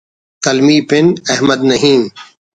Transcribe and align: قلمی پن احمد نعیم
قلمی 0.43 0.77
پن 0.89 1.05
احمد 1.33 1.59
نعیم 1.69 2.03